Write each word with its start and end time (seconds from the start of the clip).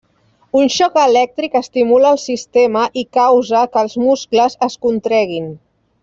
Un 0.59 0.69
xoc 0.75 0.95
elèctric 1.01 1.57
estimula 1.59 2.13
el 2.15 2.19
sistema 2.23 2.85
i 3.05 3.05
causa 3.21 3.61
que 3.75 3.83
els 3.85 3.97
muscles 4.09 4.57
es 4.71 4.79
contreguin. 4.87 5.51